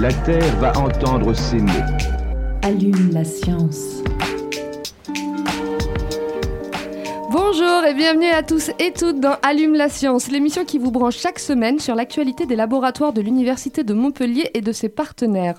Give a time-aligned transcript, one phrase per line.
[0.00, 1.72] La Terre va entendre ces mots.
[2.62, 4.04] Allume la science.
[7.88, 11.38] Et bienvenue à tous et toutes dans Allume la science, l'émission qui vous branche chaque
[11.38, 15.56] semaine sur l'actualité des laboratoires de l'Université de Montpellier et de ses partenaires.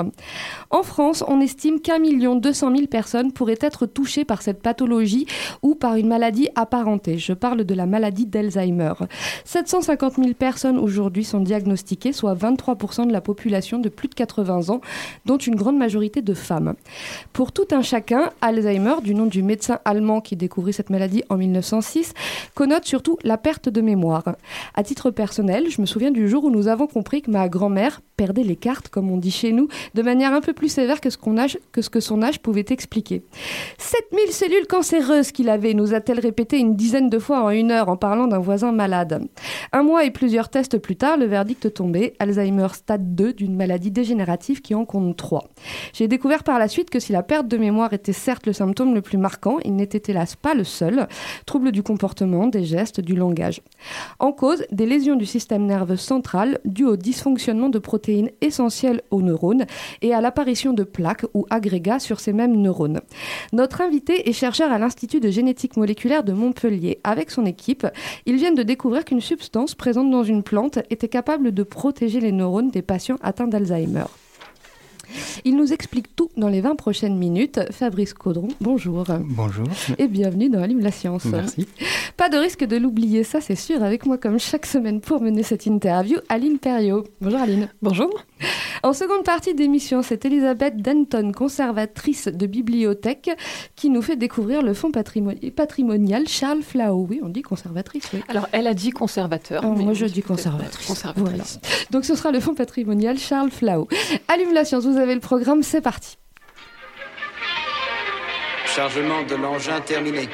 [0.70, 4.62] En France, on estime qu'un million deux cent mille personnes pourraient être touchées par cette
[4.62, 5.26] pathologie
[5.64, 7.18] ou par une maladie apparentée.
[7.18, 8.94] Je parle de la maladie d'Alzheimer.
[9.46, 14.70] 750 000 personnes aujourd'hui sont diagnostiquées, soit 23% de la population de plus de 80
[14.70, 14.82] ans,
[15.26, 16.76] dont une grande majorité de femmes.
[17.34, 21.38] Pour tout un chacun, Alzheimer, du nom du médecin allemand qui découvrit cette maladie en
[21.38, 22.14] 1906,
[22.56, 24.24] connote surtout la perte de mémoire.
[24.76, 28.02] À titre personnel, je me souviens du jour où nous avons compris que ma grand-mère
[28.18, 31.10] perdait les cartes, comme on dit chez nous, de manière un peu plus sévère que
[31.10, 33.24] ce, que son âge pouvait expliquer.
[33.78, 37.90] 7000 cellules cancéreuses qu'il avait, nous a-t-elle répété une dizaine de fois en une heure
[37.90, 39.26] en parlant d'un voisin malade.
[39.72, 43.92] Un mois et plusieurs tests plus tard, le verdict tombait, Alzheimer stade 2 d'une maladie
[43.92, 45.46] dégénérative qui en compte 3.
[45.94, 48.94] J'ai découvert par la suite que si la perte de mémoire était certes le symptôme
[48.94, 51.08] le plus marquant, il n'était hélas pas le seul.
[51.46, 52.09] Trouble du comportement,
[52.52, 53.62] des gestes, du langage.
[54.20, 59.22] En cause, des lésions du système nerveux central dues au dysfonctionnement de protéines essentielles aux
[59.22, 59.66] neurones
[60.02, 63.02] et à l'apparition de plaques ou agrégats sur ces mêmes neurones.
[63.54, 67.00] Notre invité est chercheur à l'Institut de génétique moléculaire de Montpellier.
[67.04, 67.88] Avec son équipe,
[68.26, 72.32] ils viennent de découvrir qu'une substance présente dans une plante était capable de protéger les
[72.32, 74.06] neurones des patients atteints d'Alzheimer.
[75.46, 77.60] Il nous explique tout dans les 20 prochaines minutes.
[77.72, 79.06] Fabrice Caudron, bonjour.
[79.26, 79.68] Bonjour.
[79.98, 81.26] Et bienvenue dans Allume la science.
[81.26, 81.68] Merci.
[82.18, 83.84] Pas de risque de l'oublier, ça c'est sûr.
[83.84, 87.06] Avec moi, comme chaque semaine pour mener cette interview, Aline Perriot.
[87.22, 87.70] Bonjour Aline.
[87.82, 88.24] Bonjour.
[88.84, 93.30] En seconde partie d'émission, c'est Elisabeth Denton, conservatrice de bibliothèque,
[93.76, 97.06] qui nous fait découvrir le fonds patrimoni- patrimonial Charles Flao.
[97.10, 98.22] Oui, on dit conservatrice, oui.
[98.30, 99.64] Alors, elle a dit conservateur.
[99.66, 100.88] Oh, mais moi, je dis conservatrice.
[100.88, 101.60] Conservatrice.
[101.92, 103.88] Donc ce sera le fonds patrimonial Charles Flao.
[104.30, 106.18] Allume la science, vous avez le programme, c'est parti.
[108.66, 110.30] Chargement de l'engin terminé.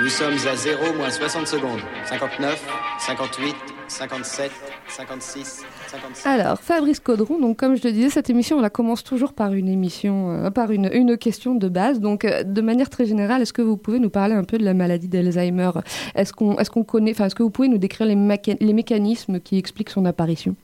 [0.00, 1.80] Nous sommes à 0 moins 60 secondes.
[2.06, 2.62] 59,
[2.98, 3.54] 58,
[3.88, 4.50] 57,
[4.90, 6.26] 56, 57.
[6.26, 9.52] Alors, Fabrice Caudron, donc comme je le disais, cette émission, on la commence toujours par
[9.52, 12.00] une émission, euh, par une, une question de base.
[12.00, 14.64] Donc, euh, de manière très générale, est-ce que vous pouvez nous parler un peu de
[14.64, 15.70] la maladie d'Alzheimer?
[16.14, 18.72] Est-ce qu'on est qu'on connaît, enfin, est-ce que vous pouvez nous décrire les, méca- les
[18.72, 20.56] mécanismes qui expliquent son apparition?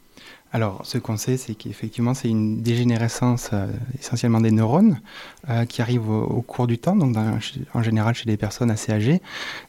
[0.53, 3.67] Alors, ce qu'on sait, c'est qu'effectivement, c'est une dégénérescence euh,
[3.99, 5.01] essentiellement des neurones
[5.51, 7.39] euh, qui arrive au, au cours du temps, donc dans-
[7.75, 9.21] en général chez des personnes assez âgées.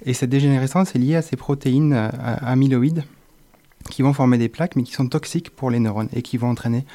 [0.05, 2.09] Et cette dégénérescence est liée à ces protéines euh,
[2.41, 3.03] amyloïdes
[3.89, 6.49] qui vont former des plaques, mais qui sont toxiques pour les neurones et qui vont
[6.49, 6.85] entraîner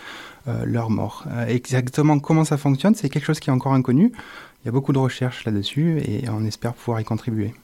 [0.48, 1.24] euh, leur mort.
[1.30, 4.12] Euh, exactement comment ça fonctionne, c'est quelque chose qui est encore inconnu.
[4.62, 7.54] Il y a beaucoup de recherches là-dessus et on espère pouvoir y contribuer.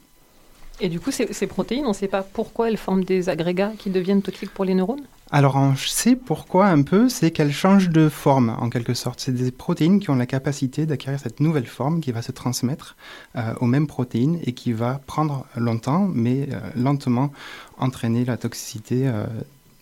[0.81, 3.72] Et du coup, ces, ces protéines, on ne sait pas pourquoi elles forment des agrégats
[3.78, 5.04] qui deviennent toxiques pour les neurones?
[5.32, 9.19] Alors on sait pourquoi un peu, c'est qu'elles changent de forme en quelque sorte.
[9.19, 12.97] C'est des protéines qui ont la capacité d'acquérir cette nouvelle forme qui va se transmettre
[13.34, 17.32] euh, aux mêmes protéines et qui va prendre longtemps, mais euh, lentement
[17.76, 19.26] entraîner la toxicité euh,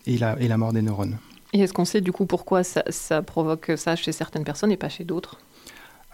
[0.07, 1.17] et, la, mort des neurones.
[1.53, 4.89] Et est-ce qu'on sait du coup pourquoi ça provoque ça chez certaines personnes et pas
[4.89, 5.39] chez d'autres?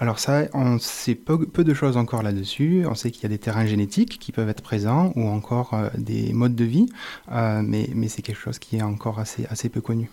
[0.02, 2.86] Alors ça, on sait peu, de choses encore là-dessus.
[2.90, 5.90] On sait qu'il y a des terrains génétiques qui peuvent être présents ou encore euh,
[5.96, 6.88] des modes de vie,
[7.32, 10.10] euh, mais, c'est quelque chose qui est encore assez, peu connu.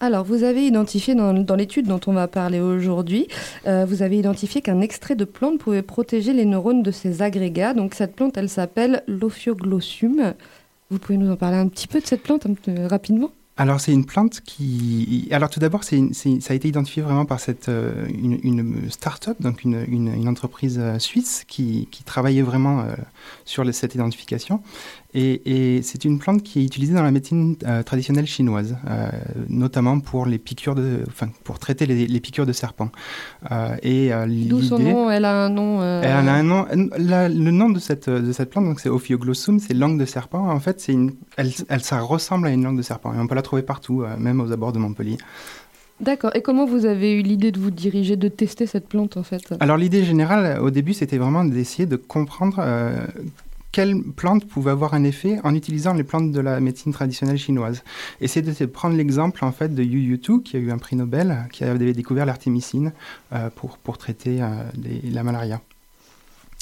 [0.00, 3.28] Alors, vous avez identifié dans, l'étude dont on va parler aujourd'hui,
[3.66, 7.74] euh, vous avez identifié qu'un extrait de plante pouvait protéger les neurones de ces agrégats.
[7.74, 10.32] Donc, cette plante, elle s'appelle l'ophioglossum.
[10.88, 12.46] Vous pouvez nous en parler un petit peu de cette plante
[12.88, 13.30] rapidement?
[13.58, 15.28] Alors c'est une plante qui...
[15.30, 19.38] Alors tout d'abord, c'est ça a été identifié vraiment par cette, euh, une, une start-up,
[19.40, 22.94] donc une, une- une entreprise euh, suisse qui, qui travaillait vraiment euh,
[23.46, 24.62] sur cette identification.
[25.18, 29.08] Et, et c'est une plante qui est utilisée dans la médecine euh, traditionnelle chinoise, euh,
[29.48, 32.90] notamment pour les piqûres de, enfin, pour traiter les, les piqûres de serpents.
[33.50, 35.82] Euh, et euh, D'où son nom, elle a un nom.
[35.82, 36.66] elle a un nom.
[36.98, 40.50] la- le nom de cette, de cette plante, donc c'est Ophioglossum, c'est langue de serpent.
[40.50, 43.14] En fait, c'est une, elle, elle, ça ressemble à une langue de serpent.
[43.14, 45.16] Et on peut la trouver partout, même aux abords de Montpellier.
[45.98, 46.32] D'accord.
[46.34, 49.54] Et comment vous avez eu l'idée de vous diriger, de tester cette plante en fait?
[49.60, 52.98] Alors l'idée générale, au début, c'était vraiment d'essayer de comprendre euh,
[53.76, 57.84] quelles plantes pouvaient avoir un effet en utilisant les plantes de la médecine traditionnelle chinoise.
[58.22, 60.96] Et c'est de prendre l'exemple en fait de Yu Yu qui a eu un prix
[60.96, 62.94] Nobel, qui avait découvert l'artémicine
[63.34, 64.48] euh, pour, traiter euh,
[65.04, 65.60] la malaria.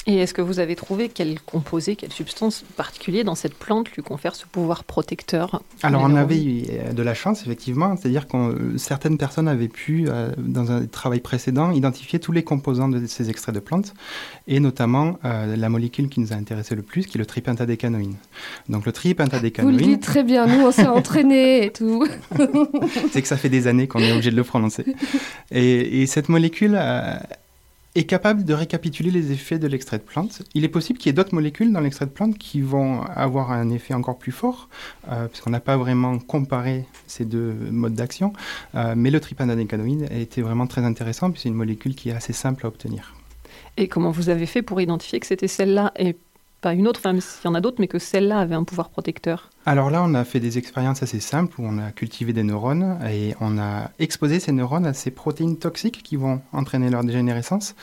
[0.07, 4.03] Et est-ce que vous avez trouvé quel composé, quelle substance particulière dans cette plante lui
[4.03, 6.63] confère ce pouvoir protecteur Alors on avait eu
[6.93, 11.21] de la chance effectivement, c'est-à-dire que euh, certaines personnes avaient pu, euh, dans un travail
[11.21, 13.95] précédent, identifier tous les composants de ces extraits de plantes,
[14.47, 18.15] et notamment euh, la molécule qui nous a intéressé le plus, qui est le tripentadécanoïne.
[18.69, 22.07] Donc le Vous le tripentadécanoïne, dites très bien, nous on s'est entraînés et tout.
[23.11, 24.85] c'est que ça fait des années qu'on est obligé de le prononcer.
[25.49, 27.15] Et, et cette molécule euh,
[27.95, 30.41] est capable de récapituler les effets de l'extrait de plante.
[30.53, 33.51] Il est possible qu'il y ait d'autres molécules dans l'extrait de plante qui vont avoir
[33.51, 34.69] un effet encore plus fort,
[35.09, 38.33] euh, puisqu'on n'a pas vraiment comparé ces deux modes d'action.
[38.75, 42.13] Euh, mais le tripentadécanoïde a été vraiment très intéressant, puisque c'est une molécule qui est
[42.13, 43.15] assez simple à obtenir.
[43.77, 45.93] Et comment vous avez fait pour identifier que c'était celle-là
[46.65, 48.63] pas une autre, enfin, même s'il y en a d'autres, mais que celle-là avait un
[48.63, 52.33] pouvoir protecteur Alors là, on a fait des expériences assez simples où on a cultivé
[52.33, 56.89] des neurones et on a exposé ces neurones à ces protéines toxiques qui vont entraîner
[56.89, 57.75] leur dégénérescence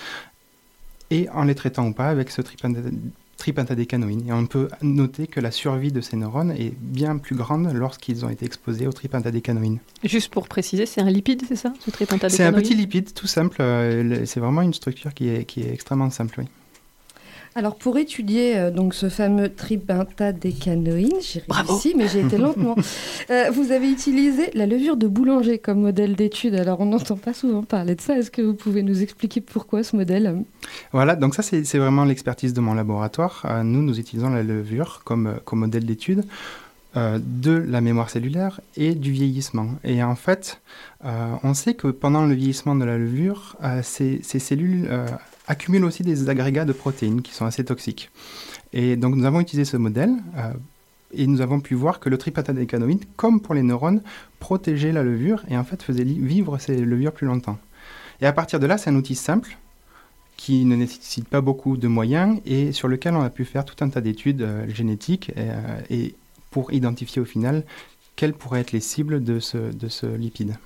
[1.13, 2.91] et en les traitant ou pas avec ce tripenta-
[3.37, 4.25] tripentadécanoïne.
[4.29, 8.25] Et on peut noter que la survie de ces neurones est bien plus grande lorsqu'ils
[8.25, 9.79] ont été exposés au tripentadécanoïne.
[10.03, 13.59] Juste pour préciser, c'est un lipide, c'est ça, ce C'est un petit lipide tout simple,
[13.61, 16.41] euh, c'est vraiment une structure qui est, qui est extrêmement simple.
[16.41, 16.47] Oui.
[17.55, 22.77] Alors pour étudier euh, donc ce fameux tripentadécanoïne, j'ai réussi, mais j'ai été lentement.
[23.31, 26.55] Euh, vous avez utilisé la levure de boulanger comme modèle d'étude.
[26.55, 28.17] Alors on n'entend pas souvent parler de ça.
[28.19, 30.43] Est-ce que vous pouvez nous expliquer pourquoi ce modèle
[30.93, 33.43] Voilà, donc ça c'est vraiment l'expertise de mon laboratoire.
[33.45, 36.25] Euh, nous, nous utilisons la levure comme, euh, comme modèle d'étude
[36.95, 39.69] euh, de la mémoire cellulaire et du vieillissement.
[39.83, 40.61] Et en fait,
[41.07, 44.91] euh, on sait que pendant le vieillissement de la levure, euh, ces, ces cellules
[45.47, 48.11] accumulent aussi des agrégats de protéines qui sont assez toxiques.
[48.73, 50.53] Et donc nous avons utilisé ce modèle euh,
[51.13, 54.03] et nous avons pu voir que le tripentadécanoïde, comme pour les neurones,
[54.39, 57.59] protégeait la levure et en fait faisait vivre ces levures plus longtemps.
[58.21, 59.59] Et à partir de là, c'est un outil simple
[60.37, 63.85] qui ne nécessite pas beaucoup de moyens et sur lequel on a pu faire tout
[63.85, 66.15] un tas d'études euh, génétiques et, euh, et
[66.51, 67.65] pour identifier au final
[68.17, 70.57] quelles pourraient être les cibles de ce, de ce lipide.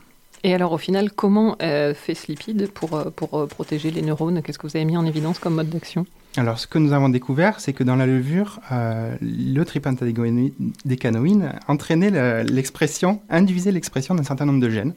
[0.46, 4.00] Et alors au final, comment euh, fait ce lipide pour, euh, pour euh, protéger les
[4.00, 4.43] neurones?
[4.43, 6.06] Qu'est-ce que vous avez mis en évidence comme mode d'action?
[6.37, 12.44] Alors, ce que nous avons découvert, c'est que dans la levure, euh, le tripentadécanoïne entraînait
[12.44, 14.94] l'expression, induisait l'expression d'un certain nombre de gènes.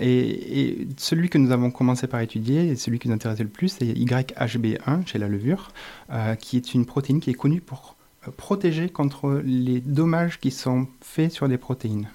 [0.00, 3.68] Et, celui que nous avons commencé par étudier, et celui qui nous intéressait le plus,
[3.68, 5.70] c'est YHB1 chez la levure,
[6.40, 7.94] qui est une protéine qui est connue pour
[8.38, 12.08] protéger contre les dommages qui sont faits sur des protéines.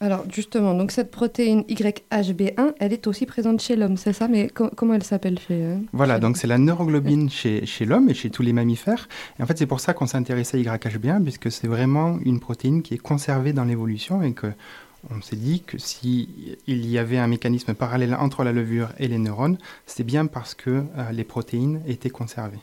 [0.00, 4.28] Alors justement, donc cette protéine YHB1, elle est aussi présente chez l'homme, c'est ça?
[4.28, 7.86] Mais co- comment elle s'appelle chez euh, Voilà, chez- donc c'est la neuroglobine chez, chez
[7.86, 9.08] l'homme et chez tous les mammifères.
[9.38, 12.40] Et en fait, c'est pour ça qu'on s'est intéressé à YHB1, puisque c'est vraiment une
[12.40, 14.48] protéine qui est conservée dans l'évolution et que
[15.10, 16.28] on s'est dit que si
[16.66, 19.56] il y avait un mécanisme parallèle entre la levure et les neurones,
[19.86, 22.58] c'est bien parce que euh, les protéines étaient conservées.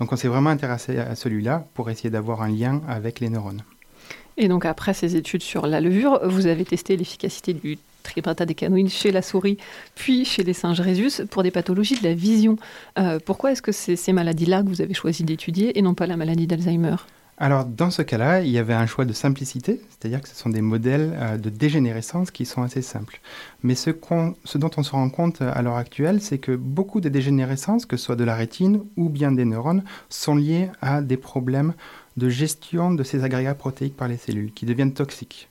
[0.00, 3.62] Donc on s'est vraiment intéressé à celui-là pour essayer d'avoir un lien avec les neurones.
[4.42, 9.12] Et donc après ces études sur la levure, vous avez testé l'efficacité du tripentadécanoïde chez
[9.12, 9.56] la souris,
[9.94, 12.56] puis chez les singes rhésus pour des pathologies de la vision.
[12.98, 16.08] Euh, pourquoi est-ce que c'est ces maladies-là que vous avez choisi d'étudier et non pas
[16.08, 16.96] la maladie d'Alzheimer?
[17.38, 20.50] Alors, dans ce cas-là, il y avait un choix de simplicité, c'est-à-dire que ce sont
[20.50, 23.20] des modèles euh, de dégénérescence qui sont assez simples.
[23.62, 23.90] Mais ce
[24.58, 27.96] dont on se rend compte euh, à l'heure actuelle, c'est que beaucoup des dégénérescences, que
[27.96, 31.74] ce soit de la rétine ou bien des neurones, sont liées à des problèmes
[32.16, 35.48] de gestion de ces agrégats protéiques par les cellules, qui deviennent toxiques.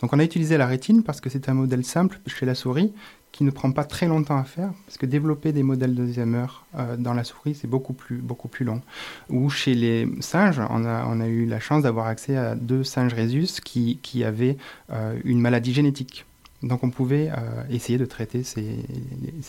[0.00, 2.92] Donc on a utilisé la rétine parce que c'est un modèle simple chez la souris
[3.32, 6.96] qui ne prend pas très longtemps à faire, parce que développer des modèles d'Alzheimer euh,
[6.96, 8.80] dans la souris, c'est beaucoup plus, beaucoup plus long.
[9.28, 12.84] Ou chez les singes, on a, on a eu la chance d'avoir accès à deux
[12.84, 14.56] singes rhésus qui, qui avaient
[14.92, 16.26] euh, une maladie génétique.
[16.64, 18.78] Donc on pouvait euh, essayer de traiter ces-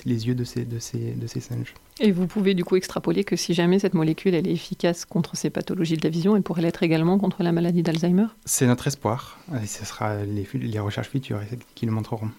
[0.06, 1.74] les, yeux de ces, de, ces, de ces singes.
[2.02, 5.38] Et vous pouvez du coup extrapoler que si jamais cette molécule elle est efficace contre
[5.38, 8.28] ces pathologies de la vision, elle pourrait l'être également contre la maladie d'Alzheimer?
[8.44, 11.40] C'est notre espoir, et ce sera les, recherches futures
[11.74, 12.30] qui le montreront.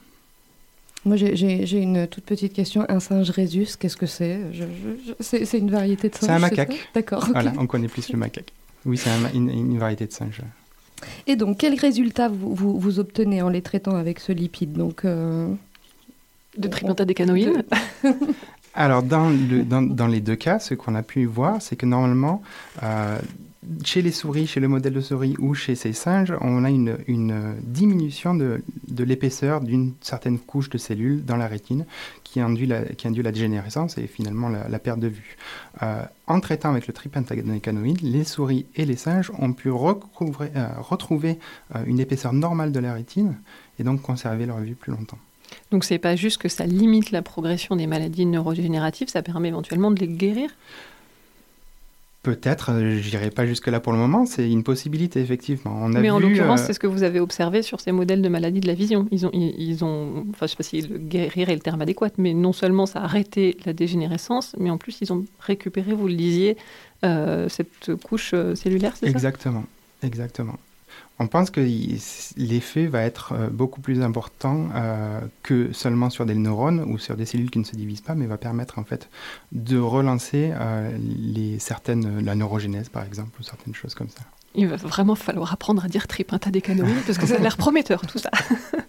[1.06, 2.84] Moi, j'ai- une toute petite question.
[2.88, 4.40] Un singe rhésus, qu'est-ce que c'est?
[5.20, 6.90] C'est une variété de singe C'est un macaque.
[6.94, 7.26] D'accord.
[7.32, 8.52] Voilà, on connaît plus le macaque.
[8.84, 10.42] Oui, c'est un une, une variété de singe.
[11.26, 15.04] Et donc, quels résultats vous, vous, vous obtenez en les traitant avec ce lipide donc,
[15.04, 15.48] euh,
[16.58, 17.62] De tripentadécanoïne
[18.74, 21.86] Alors, dans, le- dans, dans les deux cas, ce qu'on a pu voir, c'est que
[21.86, 22.42] normalement,
[22.82, 23.18] euh,
[23.84, 26.96] chez les souris, chez le modèle de souris ou chez ces singes, on a une,
[27.08, 28.62] une diminution de,
[28.96, 31.86] de l'épaisseur d'une certaine couche de cellules dans la rétine
[32.24, 35.36] qui induit la, qui induit la dégénérescence et finalement la, perte de vue.
[35.82, 41.38] Euh, en traitant avec le tripentadécanoïde, les souris et les singes ont pu euh, retrouver
[41.74, 43.36] euh, une épaisseur normale de la rétine
[43.78, 45.18] et donc conserver leur vue plus longtemps.
[45.70, 49.92] Donc c'est pas juste que ça limite la progression des maladies neurodégénératives, ça permet éventuellement
[49.92, 50.50] de les guérir?
[52.26, 55.78] Peut-être, euh, je n'irai pas jusque-là pour le moment, c'est une possibilité, effectivement.
[55.80, 56.64] On a Mais en l'occurrence, euh...
[56.66, 59.06] c'est ce que vous avez observé sur ces modèles de maladies de la vision.
[59.12, 61.60] Ils ont, ils, ils ont enfin, je ne sais pas si le guérir est le
[61.60, 65.24] terme adéquat, mais non seulement ça a arrêté la dégénérescence, mais en plus, ils ont
[65.38, 66.56] récupéré, vous le disiez,
[67.04, 69.12] euh, cette couche cellulaire, c'est ça?
[69.12, 69.62] Exactement,
[70.02, 70.58] exactement
[71.18, 71.60] on pense que
[72.36, 77.16] l'effet va être euh, beaucoup plus important euh, que seulement sur des neurones ou sur
[77.16, 79.08] des cellules qui ne se divisent pas, mais va permettre en fait
[79.52, 84.20] de relancer euh, les certaines, la neurogénèse par exemple, ou certaines choses comme ça.
[84.58, 88.18] Il va vraiment falloir apprendre à dire tripentadécanoïde parce que ça a l'air prometteur tout
[88.18, 88.30] ça.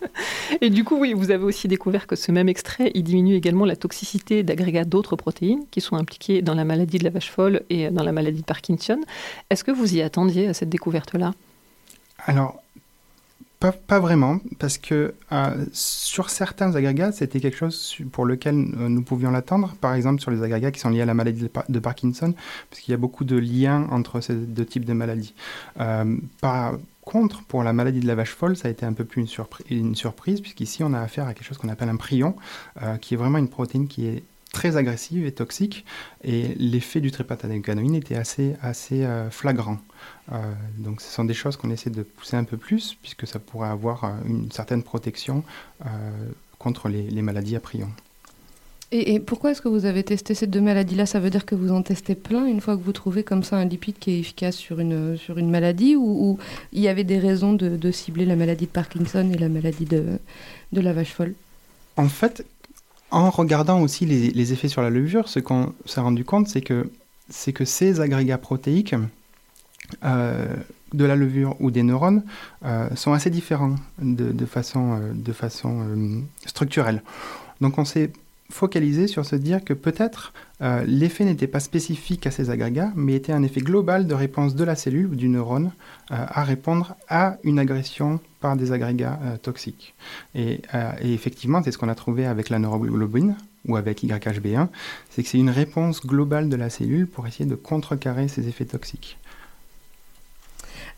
[0.62, 3.66] et du coup, oui, vous avez aussi découvert que ce même extrait, il diminue également
[3.66, 7.64] la toxicité d'agrégats d'autres protéines qui sont impliquées dans la maladie de la vache folle
[7.70, 9.02] et dans la maladie de Parkinson.
[9.50, 11.34] Est-ce que vous y attendiez à cette découverte-là?
[12.28, 12.62] Alors,
[13.60, 19.02] pas, vraiment, parce que euh, sur certains agrégats, c'était quelque chose pour lequel euh, nous
[19.02, 19.76] pouvions l'attendre.
[19.82, 22.36] Par exemple, sur les agrégats qui sont liés à la maladie de, Parkinson,
[22.70, 25.34] parce qu'il y a beaucoup de liens entre ces deux types de maladies.
[25.80, 29.06] Euh, par contre, pour la maladie de la vache folle, ça a été un peu
[29.06, 32.36] plus une, une surprise, puisqu'ici, on a affaire à quelque chose qu'on appelle un prion,
[33.02, 34.24] qui est vraiment une protéine qui est
[34.58, 35.86] très agressive et toxique,
[36.24, 39.78] et l'effet du tripatadécanoïne était assez, assez euh, flagrant.
[40.32, 40.38] Euh,
[40.80, 43.70] donc ce sont des choses qu'on essaie de pousser un peu plus, puisque ça pourrait
[43.70, 45.44] avoir euh, une certaine protection
[46.58, 47.90] contre les, les, maladies à prion.
[48.92, 51.06] Et, et pourquoi est-ce que vous avez testé ces deux maladies-là?
[51.06, 53.58] Ça veut dire que vous en testez plein une fois que vous trouvez comme ça
[53.58, 56.40] un lipide qui est efficace sur une, sur une maladie ou, ou
[56.74, 59.86] il y avait des raisons de, de, cibler la maladie de Parkinson et la maladie
[59.86, 60.18] de,
[60.72, 61.36] de la vache folle?
[61.96, 62.44] En fait,
[63.12, 66.90] en regardant aussi les, effets sur la levure, ce qu'on s'est rendu compte, c'est que,
[67.30, 68.96] ces agrégats protéiques
[70.04, 70.56] euh,
[70.94, 72.24] de la levure ou des neurones
[72.64, 77.04] euh, sont assez différents de, façon, euh, structurelle.
[77.60, 77.86] Donc on
[78.50, 83.14] focalisé sur se dire que peut-être euh, l'effet n'était pas spécifique à ces agrégats, mais
[83.14, 85.72] était un effet global de réponse de la cellule ou du neurone
[86.12, 89.96] euh, à répondre à une agression par des agrégats euh, toxiques.
[90.36, 90.62] Et,
[91.02, 93.36] effectivement, c'est ce qu'on a trouvé avec la neuroglobine
[93.68, 94.68] ou avec YHB1,
[95.10, 98.66] c'est que c'est une réponse globale de la cellule pour essayer de contrecarrer ces effets
[98.66, 99.18] toxiques.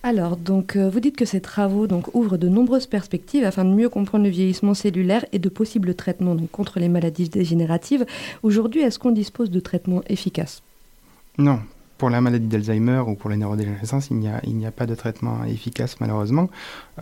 [0.02, 3.74] Alors, donc, euh, vous dites que ces travaux donc, ouvrent de nombreuses perspectives afin de
[3.74, 8.06] mieux comprendre le vieillissement cellulaire et de possibles traitements donc, contre les maladies dégénératives.
[8.42, 10.64] Aujourd'hui, est-ce qu'on dispose de traitements efficaces?
[11.38, 11.60] Non.
[11.98, 14.86] Pour la maladie d'Alzheimer ou pour les neurodégénérescences, il n'y a, il n'y a pas
[14.86, 16.50] de traitement efficace malheureusement.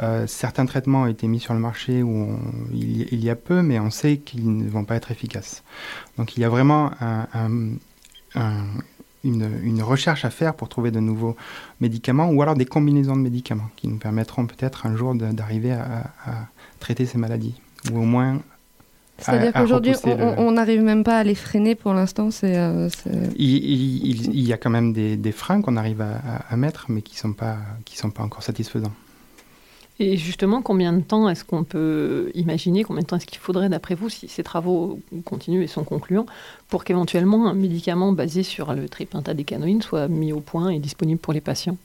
[0.01, 2.35] Euh, certains traitements ont été mis sur le marché où
[2.73, 5.61] il, y a peu, mais on sait qu'ils ne vont pas être efficaces.
[6.17, 7.27] Donc il y a vraiment un,
[8.33, 8.65] un
[9.27, 11.35] une, une, recherche à faire pour trouver de nouveaux
[11.79, 16.11] médicaments ou alors des combinaisons de médicaments qui nous permettront peut-être un jour d'arriver à,
[16.25, 16.31] à,
[16.79, 17.55] traiter ces maladies
[17.91, 18.39] ou au moins
[19.19, 20.85] c'est-à-dire qu'aujourd'hui, on n'arrive le...
[20.85, 22.29] même pas à les freiner pour l'instant.
[22.43, 22.87] Euh,
[23.35, 26.85] il, il, il, y a quand même des, des freins qu'on arrive à, à, mettre,
[26.89, 28.93] mais qui ne sont, pas, qui sont pas encore satisfaisants.
[29.99, 33.69] Et justement, combien de temps est-ce qu'on peut imaginer, combien de temps est-ce qu'il faudrait,
[33.69, 36.27] d'après vous, si ces travaux continuent et sont concluants,
[36.69, 41.33] pour qu'éventuellement un médicament basé sur le tripentadécanoïne soit mis au point et disponible pour
[41.33, 41.77] les patients?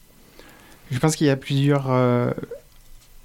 [0.90, 2.32] Je pense qu'il y a plusieurs euh,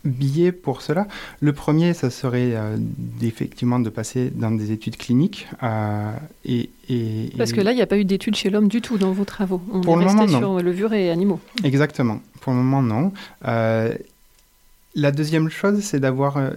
[0.05, 1.05] billets pour cela.
[1.41, 2.77] Le premier, ça serait euh,
[3.21, 5.47] effectivement de passer dans des études cliniques.
[5.63, 6.13] Euh,
[6.45, 8.97] et, et, Parce que là, il n'y a pas eu d'études chez l'homme du tout
[8.97, 9.61] dans vos travaux.
[9.73, 11.41] On pour est le resté moment, sur levure et animaux.
[11.65, 12.21] Exactement.
[12.39, 13.11] Pour le moment, non.
[14.97, 16.49] La deuxième chose, c'est d'avoir euh,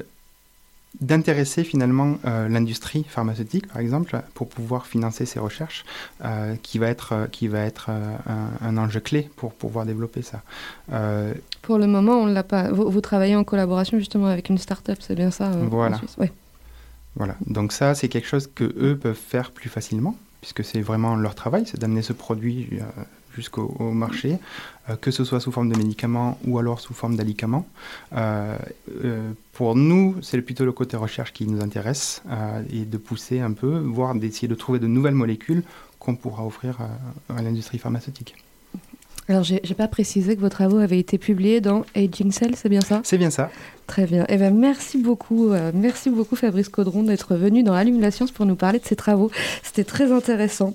[1.03, 5.85] d'intéresser finalement euh, l'industrie pharmaceutique, par exemple, pour pouvoir financer ces recherches,
[6.25, 10.41] euh, qui va être, qui va être un, un, enjeu clé pour pouvoir développer ça.
[11.61, 12.73] pour le moment, on l'a pas.
[12.73, 16.01] Vous, vous, travaillez en collaboration justement avec une start-up, c'est bien ça Voilà.
[16.17, 16.33] Ouais.
[17.17, 17.37] Voilà.
[17.47, 21.35] Donc ça, c'est quelque chose que eux peuvent faire plus facilement, puisque c'est vraiment leur
[21.35, 22.71] travail, c'est d'amener ce produit
[23.35, 24.39] jusqu'au marché,
[24.89, 27.67] euh, que ce soit sous forme de médicaments ou alors sous forme d'alicaments.
[28.13, 28.57] Euh,
[29.05, 32.23] euh, pour nous, c'est plutôt le côté recherche qui nous intéresse
[32.73, 35.63] et de pousser un peu, voire d'essayer de trouver de nouvelles molécules
[35.99, 36.79] qu'on pourra offrir
[37.29, 38.37] à, l'industrie pharmaceutique.
[39.29, 42.71] Alors, j'ai j'ai pas précisé que vos travaux avaient été publiés dans Aging Cell, c'est
[42.71, 43.01] bien ça?
[43.05, 43.51] C'est bien ça.
[43.91, 44.25] Très bien.
[44.29, 48.31] Eh ben, merci beaucoup, euh, merci beaucoup Fabrice Caudron d'être venu dans Allume la Science
[48.31, 49.33] pour nous parler de ces travaux.
[49.65, 50.75] C'était très intéressant.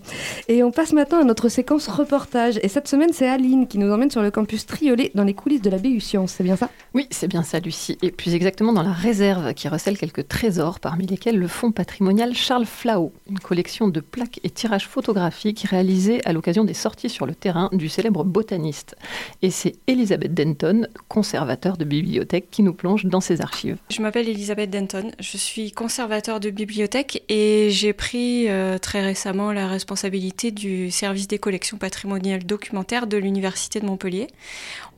[0.50, 2.60] Et on passe maintenant à notre séquence reportage.
[2.62, 5.62] Et cette semaine, c'est Aline qui nous emmène sur le campus Triolet dans les coulisses
[5.62, 6.34] de la BU Science.
[6.34, 6.70] C'est bien ça?
[6.94, 7.98] Oui, c'est bien ça, Lucie.
[8.02, 12.34] Et plus exactement dans la réserve qui recèle quelques trésors, parmi lesquels le fonds patrimonial
[12.36, 17.26] Charles Flao, une collection de plaques et tirages photographiques réalisés à l'occasion des sorties sur
[17.26, 18.98] le terrain du célèbre botaniste.
[19.42, 23.78] Et c'est Elisabeth Denton, conservateur de bibliothèque, qui nous plonge dans ses archives.
[23.90, 29.52] Je m'appelle Elisabeth Denton, je suis conservateur de bibliothèque et j'ai pris euh, très récemment
[29.52, 34.28] la responsabilité du service des collections patrimoniales documentaires de l'Université de Montpellier.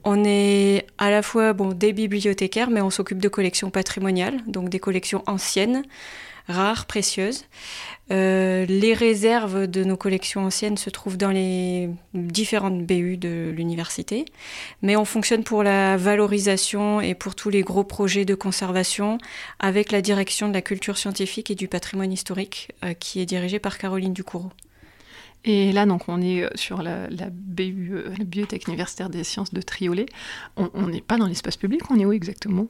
[0.03, 4.79] On est à la fois des bibliothécaires, mais on s'occupe de collections patrimoniales, donc des
[4.79, 5.83] collections anciennes,
[6.47, 7.45] rares, précieuses.
[8.09, 14.25] Euh, les réserves de nos collections anciennes se trouvent dans les différentes BU de l'université,
[14.81, 19.17] mais on fonctionne pour la valorisation et pour tous les gros projets de conservation
[19.59, 23.59] avec la direction de la culture scientifique et du patrimoine historique euh, qui est dirigée
[23.59, 24.51] par Caroline Ducourau.
[25.43, 29.53] Et là, donc, on est euh, sur la, la BU, la Bibliothèque universitaire des sciences
[29.53, 30.07] de Triolet.
[30.55, 32.67] On n'est pas dans l'espace public, on est où exactement?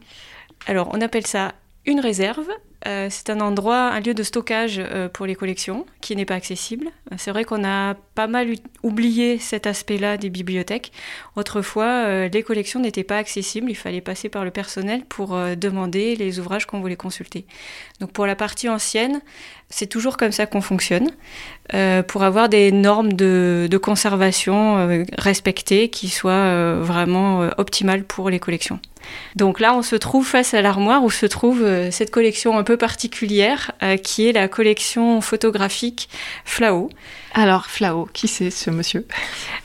[0.66, 1.54] Alors, on appelle ça
[1.88, 2.48] une réserve.
[2.86, 6.36] Euh, c'est un endroit, un lieu de stockage euh, pour les collections qui n'est pas
[6.36, 6.88] accessible.
[7.12, 8.50] Euh, C'est vrai qu'on a pas mal
[8.84, 10.92] oublié cet aspect-là des bibliothèques.
[11.36, 13.72] Autrefois, les collections n'étaient pas accessibles.
[13.72, 17.46] Il fallait passer par le personnel pour demander les ouvrages qu'on voulait consulter.
[18.00, 19.22] Donc pour la partie ancienne,
[19.70, 21.12] c'est toujours comme ça qu'on fonctionne,
[22.08, 28.80] pour avoir des normes de, conservation respectées qui soient vraiment optimales pour les collections.
[29.36, 32.64] Donc là, on se trouve face à l'armoire où se trouve euh, cette collection un
[32.64, 36.10] peu particulière, euh, qui est la collection photographique
[36.46, 36.90] Flao.
[37.40, 39.06] Alors, Flao, qui c'est ce monsieur?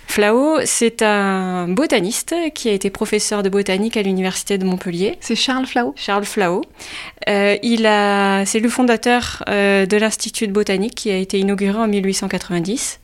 [0.06, 5.16] Flao, c'est un botaniste qui a été professeur de botanique à l'université de Montpellier.
[5.20, 5.94] C'est Charles Flao?
[5.96, 6.60] Charles Flao.
[7.30, 11.78] Euh, il a, c'est le fondateur euh, de l'Institut de botanique qui a été inauguré
[11.78, 13.00] en 1890.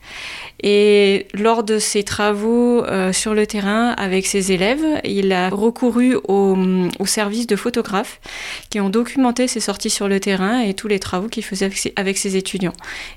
[0.61, 6.15] Et lors de ses travaux euh, sur le terrain avec ses élèves, il a recouru
[6.27, 6.57] au,
[6.99, 8.19] au service de photographes
[8.69, 11.77] qui ont documenté ses sorties sur le terrain et tous les travaux qu'il faisait avec
[11.77, 12.73] ses, avec ses étudiants.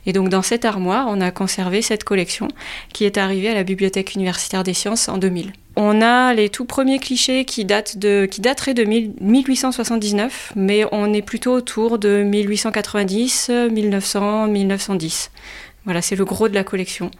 [0.06, 2.46] Et donc dans cette armoire, on a conservé cette collection
[2.92, 5.52] qui est arrivée à la Bibliothèque universitaire des sciences en 2000.
[5.74, 10.84] On a les tout premiers clichés qui, datent de, qui dateraient de 1000 1879, mais
[10.92, 15.32] on est plutôt autour de 1890, 1900, 1910.
[15.84, 17.10] Voilà, c'est le gros de la collection.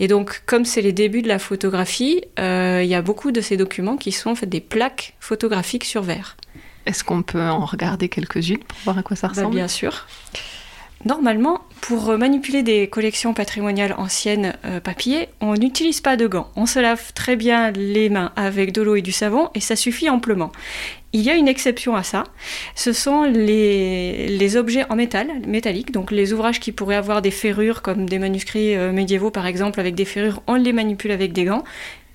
[0.00, 3.40] Et donc, comme c'est les débuts de la photographie, euh, il y a beaucoup de
[3.40, 6.36] ces documents qui sont en fait des plaques photographiques sur verre.
[6.84, 9.54] Est-ce qu'on peut en regarder quelques-unes pour voir à quoi ça Bah, ressemble?
[9.54, 10.08] bien sûr.
[11.04, 16.50] Normalement, pour euh, manipuler des collections patrimoniales anciennes euh, papier, on n'utilise pas de gants.
[16.56, 19.76] On se lave très bien les mains avec de l'eau et du savon et ça
[19.76, 20.50] suffit amplement.
[21.12, 22.24] Il y a une exception à ça.
[22.74, 27.30] Ce sont les, les objets en métal, métallique, donc les ouvrages qui pourraient avoir des
[27.30, 31.32] ferrures, comme des manuscrits euh, médiévaux par exemple, avec des ferrures, on les manipule avec
[31.32, 31.64] des gants.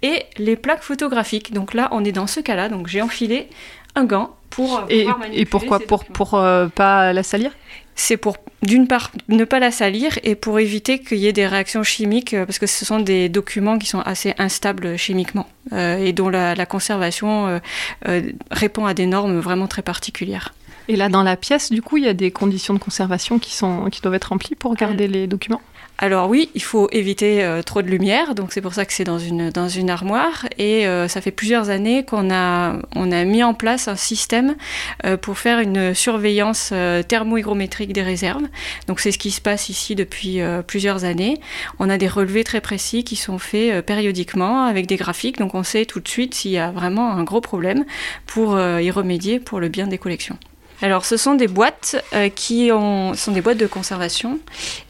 [0.03, 1.53] Et les plaques photographiques.
[1.53, 2.67] Donc là, on est dans ce cas-là.
[2.67, 3.47] Donc j'ai enfilé
[3.95, 7.51] un gant pour euh, Et, pouvoir et manipuler pourquoi Pour, pour euh, pas la salir?
[7.95, 11.47] C'est pour, d'une part, ne pas la salir et pour éviter qu'il y ait des
[11.47, 15.97] réactions chimiques, euh, parce que ce sont des documents qui sont assez instables chimiquement euh,
[15.97, 17.59] et dont la, la conservation euh,
[18.07, 20.53] euh, répond à des normes vraiment très particulières.
[20.87, 23.53] Et là, dans la pièce, du coup, il y a des conditions de conservation qui,
[23.53, 25.61] sont, qui doivent être remplies pour garder les documents?
[25.99, 29.03] Alors oui, il faut éviter euh, trop de lumière, donc c'est pour ça que c'est
[29.03, 30.45] dans une, armoire.
[30.57, 32.73] Et euh, ça fait plusieurs années qu'on a,
[33.25, 34.55] mis en place un système
[35.05, 36.73] euh, pour faire une surveillance
[37.07, 38.43] thermohygrométrique des réserves.
[38.87, 41.39] Donc c'est ce qui se passe ici depuis plusieurs années.
[41.79, 45.63] On a des relevés très précis qui sont faits périodiquement avec des graphiques, donc on
[45.63, 47.85] sait tout de suite s'il y a vraiment un gros problème
[48.25, 50.37] pour y remédier pour le bien des collections.
[50.81, 54.39] Alors, ce sont des boîtes euh, qui ont, sont des boîtes de conservation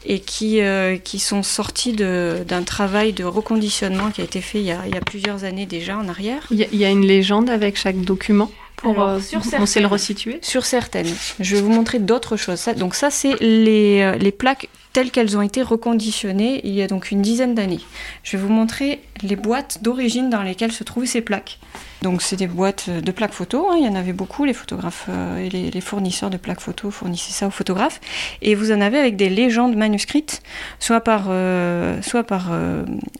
[0.04, 4.64] et qui, euh, qui sont sorties d'un travail de reconditionnement qui a été fait il
[4.66, 6.46] y a, il y a plusieurs années déjà en arrière.
[6.50, 9.40] Il y, a- il y a une légende avec chaque document pour Alors, euh, sur
[9.58, 11.06] on sait le resituer Sur certaines.
[11.38, 12.58] Je vais vous montrer d'autres choses.
[12.58, 16.86] Ça- donc ça, c'est les, les plaques telles qu'elles ont été reconditionnées il y a
[16.86, 17.80] donc une dizaine d'années.
[18.22, 21.58] Je vais vous montrer les boîtes d'origine dans lesquelles se trouvaient ces plaques.
[22.02, 23.76] Donc c'est des boîtes de plaques photo, hein.
[23.78, 27.46] il y en avait beaucoup, les photographes et les, fournisseurs de plaques photo fournissaient ça
[27.46, 27.98] aux photographes.
[28.42, 30.42] Et vous en avez avec des légendes manuscrites,
[30.78, 31.30] soit par,
[32.02, 32.52] soit par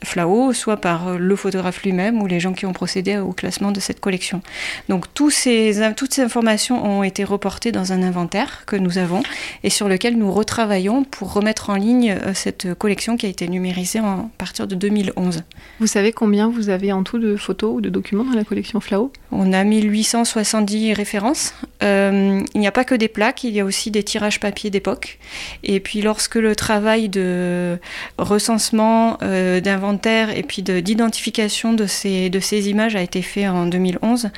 [0.02, 3.80] Flao, soit par le photographe lui-même ou les gens qui ont procédé au classement de
[3.80, 4.42] cette collection.
[4.90, 9.22] Donc tous ces, toutes ces informations ont été reportées dans un inventaire que nous avons
[9.62, 13.98] et sur lequel nous retravaillons pour remettre en ligne cette collection qui a été numérisée
[13.98, 15.42] à partir de 2011.
[15.80, 18.80] Vous savez combien vous avez en tout de photos ou de documents dans la collection
[18.80, 19.12] Flao?
[19.30, 21.54] On a 1870 références.
[21.82, 24.70] Euh, il n'y a pas que des plaques, il y a aussi des tirages papier
[24.70, 25.18] d'époque.
[25.62, 27.78] Et puis lorsque le travail de
[28.18, 33.66] recensement, euh, d'inventaire et puis d'identification de, ces, de ces images a été fait en
[33.66, 34.30] 2011,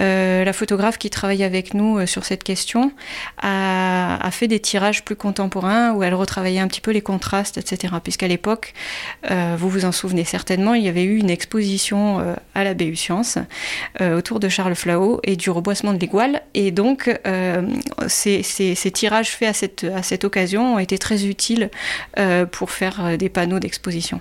[0.00, 2.92] euh, la photographe qui travaille avec nous sur cette question
[3.38, 7.58] a, a, fait des tirages plus contemporains où elle retravaillait un petit peu les contrastes,
[7.58, 7.94] etc.
[8.02, 8.74] Puisqu'à l'époque,
[9.30, 13.38] vous vous en souvenez certainement, il y avait eu une exposition à la BU Sciences
[14.00, 16.42] autour de Charles Flao et du reboissement de l'Égoile.
[16.54, 17.62] Et donc, euh,
[18.08, 18.42] ces,
[18.92, 21.70] tirages faits à cette, occasion ont été très utiles
[22.18, 24.20] euh, pour faire euh, des panneaux d'exposition.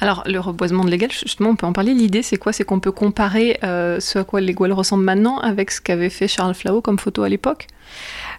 [0.00, 1.92] Alors, le reboisement de l'égal, justement, on peut en parler.
[1.92, 2.52] L'idée, c'est quoi?
[2.52, 6.54] C'est qu'on peut comparer ce à quoi l'égoile ressemble maintenant avec ce qu'avait fait Charles
[6.54, 7.66] Flao comme photo à l'époque?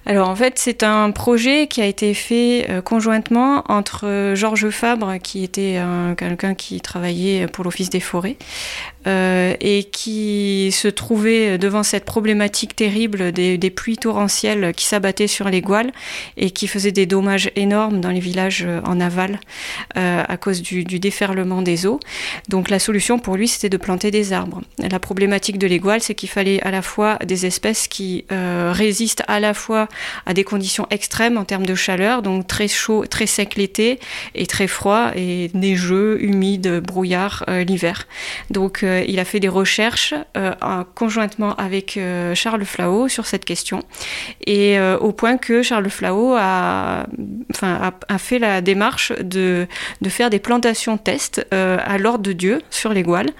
[0.05, 4.69] Alors en fait, c'est un projet qui a été fait euh, conjointement entre euh, Georges
[4.69, 5.79] Fabre, qui était
[6.17, 8.37] quelqu'un qui travaillait pour l'Office des forêts,
[9.07, 15.49] euh, et qui se trouvait devant cette problématique terrible des, pluies torrentielles qui s'abattaient sur
[15.49, 15.91] les Gouales
[16.37, 19.39] et qui faisaient des dommages énormes dans les villages en aval
[19.95, 21.99] à cause du, déferlement des eaux.
[22.49, 24.61] Donc la solution pour lui, c'était de planter des arbres.
[24.77, 29.39] La problématique de l'Égoile, c'est qu'il fallait à la fois des espèces qui résistent à
[29.39, 29.87] la fois
[30.25, 33.99] à des conditions extrêmes en termes de chaleur, donc très chaud, très sec l'été
[34.35, 38.07] et très froid et neigeux, humide, brouillard euh, l'hiver.
[38.49, 40.53] Donc euh, il a fait des recherches euh,
[40.95, 41.99] conjointement avec
[42.33, 43.83] Charles Flao sur cette question
[44.45, 47.05] et au point que Charles Flao a,
[47.61, 49.67] a, fait la démarche de,
[50.01, 53.31] de faire des plantations tests à l'ordre de Dieu sur les Gouales,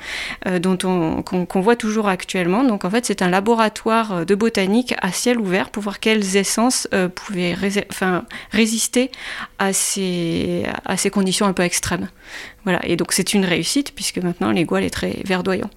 [0.60, 2.64] dont on, qu'on, voit toujours actuellement.
[2.64, 6.88] Donc en fait c'est un laboratoire de botanique à ciel ouvert pour voir quelles essence
[6.94, 7.56] euh, pouvait
[7.90, 9.12] enfin, résister
[9.60, 12.10] à ces, à ces conditions un peu extrêmes.
[12.64, 15.70] Voilà, et donc c'est une réussite puisque maintenant l'égoile est très verdoyant.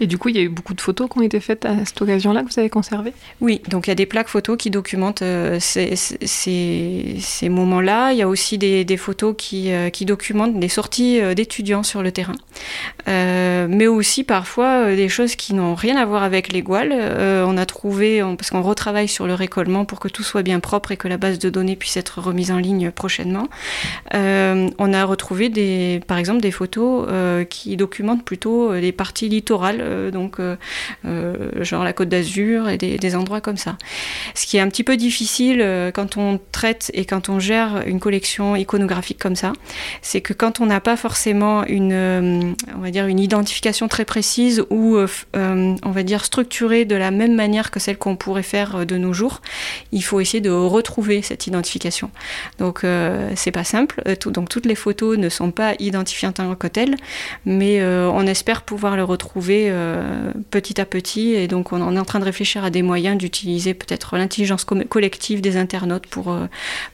[0.00, 1.84] Et du coup, il y a eu beaucoup de photos qui ont été faites à
[1.84, 3.12] cette occasion-là que vous avez conservées?
[3.42, 8.12] Oui, donc il y a des plaques photos qui documentent euh, ces, moments-là.
[8.12, 12.02] Il y a aussi des, photos qui, euh, qui, documentent des sorties euh, d'étudiants sur
[12.02, 12.34] le terrain.
[13.06, 16.94] mais aussi parfois des choses qui n'ont rien à voir avec les gouales.
[17.46, 20.92] on a trouvé, parce qu'on retravaille sur le récollement pour que tout soit bien propre
[20.92, 23.48] et que la base de données puisse être remise en ligne prochainement.
[24.12, 27.08] on a retrouvé des, par exemple des photos
[27.50, 30.56] qui documentent plutôt des parties littorales donc euh,
[31.04, 33.76] euh, genre la Côte d'Azur et des, endroits comme ça.
[34.34, 37.98] Ce qui est un petit peu difficile quand on traite et quand on gère une
[37.98, 39.52] collection iconographique comme ça,
[40.00, 44.64] c'est que quand on n'a pas forcément une, on va dire une identification très précise
[44.70, 44.96] ou
[45.34, 49.12] on va dire structurée de la même manière que celle qu'on pourrait faire de nos
[49.12, 49.40] jours,
[49.90, 52.10] il faut essayer de retrouver cette identification.
[52.58, 52.84] Donc
[53.34, 54.02] c'est pas simple.
[54.26, 56.94] donc toutes les photos ne sont pas identifiées en tant que telles,
[57.44, 61.32] mais on espère pouvoir le retrouver euh, petit à petit.
[61.32, 65.40] Et donc, on, est en train de réfléchir à des moyens d'utiliser peut-être l'intelligence collective
[65.40, 66.46] des internautes pour, euh,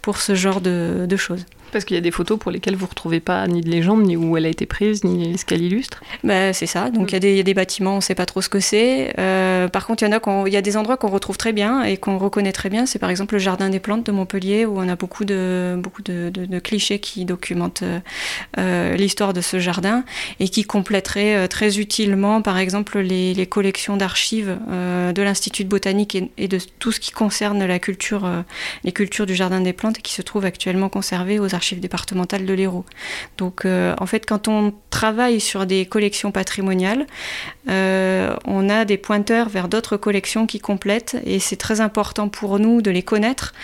[0.03, 1.45] pour ce genre de choses.
[1.77, 4.03] Parce qu'il y a des photos pour lesquelles vous ne retrouvez pas ni de légende,
[4.03, 6.03] ni où elle a été prise, ni ce qu'elle illustre.
[6.25, 6.89] Bah, c'est ça.
[6.89, 9.13] Donc il y, a des bâtiments, on ne sait pas trop ce que c'est.
[9.19, 12.17] Euh, par contre, il y, y a des endroits qu'on retrouve très bien et qu'on
[12.17, 12.87] reconnaît très bien.
[12.87, 16.01] C'est par exemple le Jardin des plantes de Montpellier, où on a beaucoup de, beaucoup
[16.01, 18.01] de, clichés qui documentent euh,
[18.57, 20.03] euh, l'histoire de ce jardin
[20.41, 26.59] et qui compléteraient très utilement, par exemple, les, collections d'archives de l'Institut botanique et, de
[26.79, 28.27] tout ce qui concerne la culture,
[28.83, 32.55] les cultures du Jardin des plantes qui se trouvent actuellement conservées aux archives départementales de
[32.55, 32.85] l'Hérault.
[33.39, 37.07] Donc euh, en fait, quand on travaille sur des collections patrimoniales,
[37.69, 42.59] euh, on a des pointeurs vers d'autres collections qui complètent et c'est très important pour
[42.59, 43.55] nous de les connaître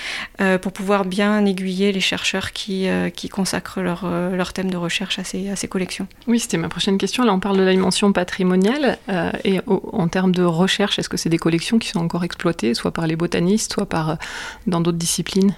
[0.41, 5.19] euh, pour pouvoir bien aiguiller les chercheurs qui, qui consacrent leur, leur, thème de recherche
[5.19, 6.07] à ces, à ces collections.
[6.27, 7.25] Oui, c'était ma prochaine question.
[7.25, 8.99] Là, on parle de la dimension patrimoniale
[9.45, 12.91] et en termes de recherche, est-ce que c'est des collections qui sont encore exploitées, soit
[12.91, 14.19] par les botanistes, soit par
[14.67, 15.55] dans d'autres disciplines?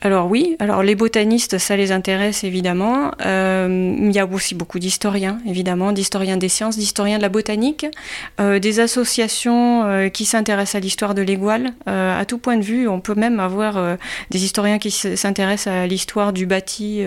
[0.00, 3.12] Alors oui, alors les botanistes, ça les intéresse évidemment.
[3.24, 7.81] Euh, il y a aussi beaucoup d'historiens, évidemment, d'historiens des sciences, d'historiens de la botanique
[7.82, 12.88] scientifiques, des associations qui s'intéressent à l'histoire de l'Égoile, à tout point de vue.
[12.88, 13.96] On peut même avoir
[14.30, 17.04] des historiens qui s'intéressent à l'histoire du bâti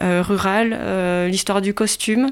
[0.00, 2.30] rural, l'histoire du costume.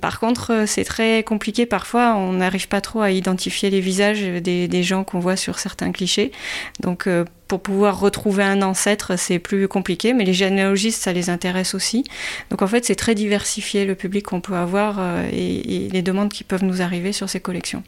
[0.00, 4.68] par contre, c'est très compliqué parfois, on n'arrive pas trop à identifier les visages des,
[4.68, 6.32] des gens qu'on voit sur certains clichés.
[6.80, 7.08] Donc
[7.48, 12.04] pour pouvoir retrouver un ancêtre, c'est plus compliqué, mais les généalogistes, ça les intéresse aussi.
[12.50, 16.30] Donc en fait, c'est très diversifié le public qu'on peut avoir euh, et, les demandes
[16.30, 17.82] qui peuvent nous arriver sur ces collections.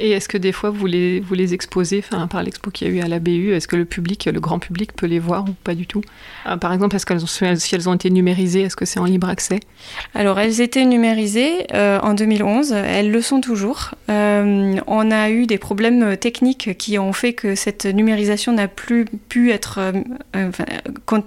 [0.00, 3.08] Et est-ce que des fois vous les, exposez, par l'expo qu'il y a eu à
[3.08, 5.86] la BU, est-ce que le public, le grand public peut les voir ou pas du
[5.86, 6.00] tout?
[6.46, 9.04] Euh, Par exemple, est-ce qu'elles ont, si elles ont été numérisées, est-ce que c'est en
[9.04, 9.60] libre accès?
[10.14, 13.90] Alors elles étaient numérisées euh, en 2011, elles le sont toujours.
[14.08, 19.04] Euh, on a eu des problèmes techniques qui ont fait que cette numérisation n'a plus
[19.28, 19.92] pu être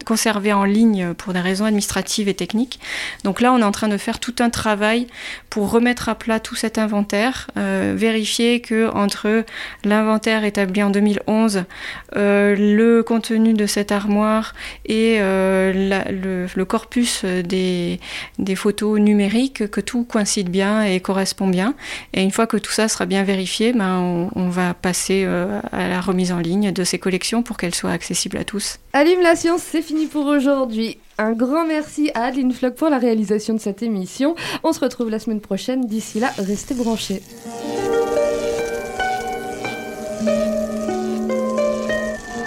[0.06, 2.80] conservée en ligne pour des raisons administratives et techniques.
[3.24, 5.06] Donc là, on est en train de faire tout un travail
[5.52, 9.46] pour remettre à plat tout cet inventaire, vérifier que entre
[9.84, 11.66] l'inventaire établi en 2011,
[12.16, 18.00] euh, le contenu de cette armoire et euh, le, corpus des,
[18.56, 21.76] photos numériques, que tout coïncide bien et correspond bien.
[22.14, 25.88] Et une fois que tout ça sera bien vérifié, ben, on, va passer euh, à
[25.88, 28.80] la remise en ligne de ces collections pour qu'elles soient accessibles à tous.
[28.94, 30.98] Allume la science, c'est fini pour aujourd'hui.
[31.18, 34.36] Un grand merci à Adeline Flock pour la réalisation de cette émission.
[34.64, 35.86] On se retrouve la semaine prochaine.
[35.86, 37.22] D'ici là, restez branchés.